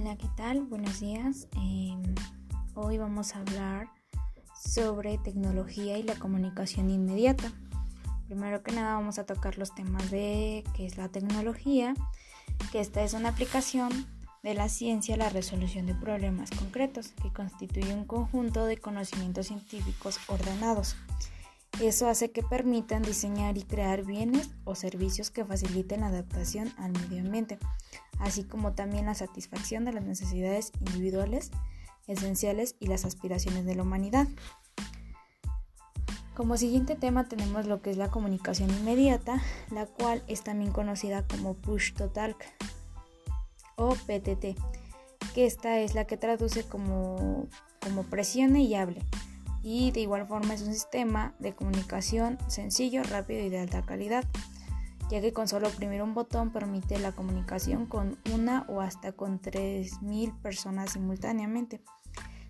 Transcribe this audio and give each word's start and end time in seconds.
Hola, 0.00 0.16
¿qué 0.16 0.28
tal? 0.36 0.62
Buenos 0.62 1.00
días. 1.00 1.48
Em, 1.56 2.00
hoy 2.74 2.98
vamos 2.98 3.34
a 3.34 3.40
hablar 3.40 3.88
sobre 4.54 5.18
tecnología 5.18 5.98
y 5.98 6.04
la 6.04 6.14
comunicación 6.14 6.88
inmediata. 6.88 7.52
Primero 8.28 8.62
que 8.62 8.70
nada 8.70 8.94
vamos 8.94 9.18
a 9.18 9.26
tocar 9.26 9.58
los 9.58 9.74
temas 9.74 10.08
de 10.12 10.62
qué 10.76 10.86
es 10.86 10.98
la 10.98 11.08
tecnología, 11.08 11.94
que 12.70 12.78
esta 12.78 13.02
es 13.02 13.12
una 13.12 13.30
aplicación 13.30 13.90
de 14.44 14.54
la 14.54 14.68
ciencia 14.68 15.16
a 15.16 15.18
la 15.18 15.30
resolución 15.30 15.86
de 15.86 15.96
problemas 15.96 16.50
concretos, 16.52 17.08
que 17.20 17.32
constituye 17.32 17.92
un 17.92 18.04
conjunto 18.04 18.66
de 18.66 18.76
conocimientos 18.76 19.48
científicos 19.48 20.20
ordenados. 20.28 20.94
Eso 21.80 22.08
hace 22.08 22.30
que 22.30 22.44
permitan 22.44 23.02
diseñar 23.02 23.58
y 23.58 23.62
crear 23.62 24.04
bienes 24.04 24.50
o 24.64 24.76
servicios 24.76 25.30
que 25.30 25.44
faciliten 25.44 26.02
la 26.02 26.08
adaptación 26.08 26.72
al 26.76 26.92
medio 26.92 27.20
ambiente, 27.20 27.58
así 28.18 28.44
como 28.44 28.72
también 28.72 29.06
la 29.06 29.14
satisfacción 29.14 29.84
de 29.84 29.92
las 29.92 30.04
necesidades 30.04 30.72
individuales, 30.80 31.50
esenciales 32.06 32.76
y 32.80 32.86
las 32.86 33.04
aspiraciones 33.04 33.64
de 33.64 33.74
la 33.74 33.82
humanidad. 33.82 34.28
Como 36.34 36.56
siguiente 36.56 36.94
tema 36.94 37.24
tenemos 37.24 37.66
lo 37.66 37.82
que 37.82 37.90
es 37.90 37.96
la 37.96 38.10
comunicación 38.10 38.70
inmediata, 38.70 39.42
la 39.70 39.86
cual 39.86 40.22
es 40.28 40.42
también 40.42 40.72
conocida 40.72 41.26
como 41.26 41.54
Push 41.54 41.94
to 41.94 42.10
Talk 42.10 42.36
o 43.76 43.90
PTT, 43.94 44.56
que 45.34 45.46
esta 45.46 45.78
es 45.80 45.94
la 45.94 46.04
que 46.04 46.16
traduce 46.16 46.64
como, 46.64 47.46
como 47.80 48.04
presione 48.04 48.62
y 48.62 48.74
hable 48.74 49.02
y 49.62 49.90
de 49.90 50.00
igual 50.00 50.26
forma 50.26 50.54
es 50.54 50.62
un 50.62 50.72
sistema 50.72 51.34
de 51.38 51.54
comunicación 51.54 52.38
sencillo, 52.48 53.02
rápido 53.02 53.44
y 53.44 53.48
de 53.48 53.58
alta 53.58 53.82
calidad, 53.82 54.24
ya 55.10 55.20
que 55.20 55.32
con 55.32 55.48
solo 55.48 55.68
oprimir 55.68 56.02
un 56.02 56.14
botón 56.14 56.50
permite 56.50 56.98
la 56.98 57.12
comunicación 57.12 57.86
con 57.86 58.18
una 58.32 58.66
o 58.68 58.80
hasta 58.80 59.12
con 59.12 59.40
3.000 59.40 60.40
personas 60.40 60.92
simultáneamente. 60.92 61.80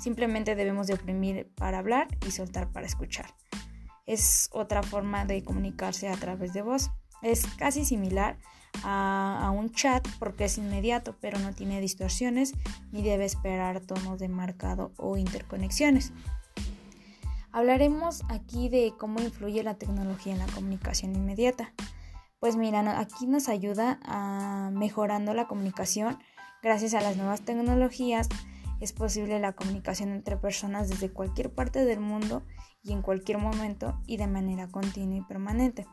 Simplemente 0.00 0.54
debemos 0.54 0.86
de 0.86 0.94
oprimir 0.94 1.50
para 1.54 1.78
hablar 1.78 2.08
y 2.26 2.30
soltar 2.32 2.70
para 2.70 2.86
escuchar. 2.86 3.34
Es 4.04 4.50
otra 4.52 4.82
forma 4.82 5.24
de 5.24 5.44
comunicarse 5.44 6.08
a 6.08 6.16
través 6.16 6.52
de 6.52 6.62
voz. 6.62 6.90
Es 7.22 7.46
casi 7.56 7.84
similar 7.84 8.36
a, 8.82 9.46
a, 9.46 9.50
un 9.50 9.70
chat 9.70 10.06
porque 10.18 10.46
es 10.46 10.58
inmediato, 10.58 11.16
pero 11.20 11.38
no 11.38 11.52
tiene 11.54 11.80
distorsiones 11.80 12.54
ni 12.90 13.02
debe 13.02 13.24
esperar 13.24 13.80
tonos 13.80 14.18
de 14.18 14.28
marcado 14.28 14.92
o 14.96 15.16
interconexiones. 15.16 16.12
Hablaremos 17.52 18.22
aquí 18.28 18.70
de 18.70 18.94
cómo 18.98 19.20
influye 19.20 19.62
la 19.62 19.74
tecnología 19.74 20.32
en 20.32 20.38
la 20.38 20.46
comunicación 20.46 21.14
inmediata. 21.14 21.72
Pues 22.42 22.56
mira, 22.56 22.98
aquí 22.98 23.28
nos 23.28 23.48
ayuda 23.48 24.00
a 24.02 24.70
mejorando 24.72 25.32
la 25.32 25.46
comunicación. 25.46 26.18
Gracias 26.60 26.92
a 26.94 27.00
las 27.00 27.16
nuevas 27.16 27.42
tecnologías 27.42 28.28
es 28.80 28.92
posible 28.92 29.38
la 29.38 29.52
comunicación 29.52 30.08
entre 30.08 30.36
personas 30.36 30.88
desde 30.88 31.08
cualquier 31.08 31.54
parte 31.54 31.84
del 31.84 32.00
mundo 32.00 32.42
y 32.82 32.90
en 32.90 33.00
cualquier 33.00 33.38
momento 33.38 33.96
y 34.08 34.16
de 34.16 34.26
manera 34.26 34.66
continua 34.66 35.18
y 35.18 35.20
permanente. 35.20 35.86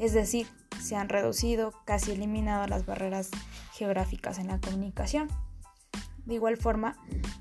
Es 0.00 0.12
decir, 0.12 0.48
se 0.80 0.96
han 0.96 1.08
reducido, 1.08 1.72
casi 1.84 2.10
eliminado 2.10 2.66
las 2.66 2.84
barreras 2.84 3.30
geográficas 3.72 4.40
en 4.40 4.48
la 4.48 4.58
comunicación. 4.58 5.28
De 6.26 6.34
igual 6.34 6.56
forma, 6.56 6.96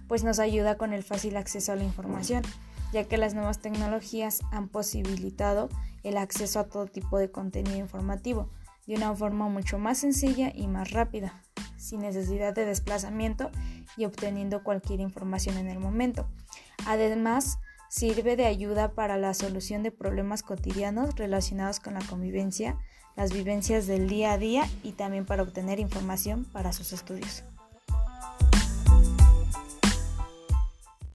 pues 0.07 0.23
nos 0.23 0.37
ayuda 0.37 0.77
con 0.77 0.93
el 0.93 1.01
fácil 1.01 1.35
acceso 1.35 1.71
a 1.71 1.77
la 1.77 1.83
información 1.83 2.43
ya 2.91 3.03
que 3.03 3.17
las 3.17 3.33
nuevas 3.33 3.59
tecnologías 3.59 4.39
han 4.51 4.67
posibilitado 4.67 5.69
el 6.03 6.17
acceso 6.17 6.59
a 6.59 6.65
todo 6.65 6.87
tipo 6.87 7.17
de 7.17 7.31
contenido 7.31 7.77
informativo 7.77 8.49
de 8.89 8.95
una 8.95 9.15
forma 9.15 9.47
mucho 9.49 9.77
más 9.77 9.99
sencilla 9.99 10.51
y 10.53 10.67
más 10.67 10.89
rápida, 10.89 11.43
sin 11.77 12.01
necesidad 12.01 12.55
de 12.55 12.65
desplazamiento 12.65 13.51
y 13.97 14.05
obteniendo 14.05 14.63
cualquier 14.63 14.99
información 14.99 15.57
en 15.57 15.67
el 15.67 15.77
momento. 15.77 16.27
Además, 16.87 17.59
sirve 17.89 18.35
de 18.35 18.47
ayuda 18.47 18.93
para 18.93 19.17
la 19.17 19.35
solución 19.35 19.83
de 19.83 19.91
problemas 19.91 20.41
cotidianos 20.41 21.15
relacionados 21.17 21.79
con 21.79 21.93
la 21.93 22.01
convivencia, 22.01 22.79
las 23.15 23.31
vivencias 23.31 23.85
del 23.85 24.09
día 24.09 24.33
a 24.33 24.39
día 24.39 24.67
y 24.81 24.93
también 24.93 25.27
para 25.27 25.43
obtener 25.43 25.79
información 25.79 26.45
para 26.45 26.73
sus 26.73 26.91
estudios. 26.91 27.43